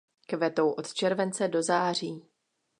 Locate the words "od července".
0.71-1.47